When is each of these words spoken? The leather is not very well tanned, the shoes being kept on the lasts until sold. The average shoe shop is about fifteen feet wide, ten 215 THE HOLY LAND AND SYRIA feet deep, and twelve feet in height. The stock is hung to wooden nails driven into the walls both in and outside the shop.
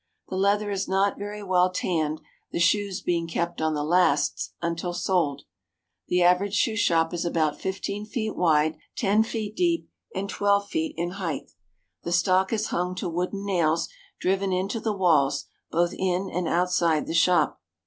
The 0.29 0.35
leather 0.35 0.71
is 0.71 0.87
not 0.87 1.19
very 1.19 1.43
well 1.43 1.71
tanned, 1.71 2.21
the 2.51 2.57
shoes 2.59 3.03
being 3.03 3.27
kept 3.27 3.61
on 3.61 3.75
the 3.75 3.83
lasts 3.83 4.51
until 4.59 4.95
sold. 4.95 5.43
The 6.07 6.23
average 6.23 6.55
shoe 6.55 6.75
shop 6.75 7.13
is 7.13 7.23
about 7.23 7.61
fifteen 7.61 8.07
feet 8.07 8.35
wide, 8.35 8.77
ten 8.97 9.21
215 9.21 9.53
THE 9.55 9.59
HOLY 9.61 9.87
LAND 10.15 10.23
AND 10.23 10.31
SYRIA 10.31 10.59
feet 10.63 10.65
deep, 10.65 10.65
and 10.65 10.65
twelve 10.67 10.69
feet 10.69 10.95
in 10.97 11.09
height. 11.23 11.51
The 12.01 12.11
stock 12.11 12.51
is 12.51 12.67
hung 12.73 12.95
to 12.95 13.09
wooden 13.09 13.45
nails 13.45 13.89
driven 14.19 14.51
into 14.51 14.79
the 14.79 14.97
walls 14.97 15.45
both 15.69 15.93
in 15.95 16.31
and 16.33 16.47
outside 16.47 17.05
the 17.05 17.13
shop. 17.13 17.61